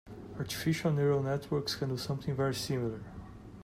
[0.39, 3.01] Artificial neural networks can do something very similar.